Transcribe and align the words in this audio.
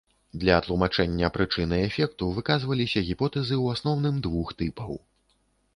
Для 0.43 0.53
тлумачэння 0.67 1.29
прычыны 1.35 1.77
эфекту 1.89 2.31
выказваліся 2.39 3.07
гіпотэзы 3.11 3.55
ў 3.63 3.79
асноўным 3.79 4.15
двух 4.27 4.47
тыпаў. 4.63 4.91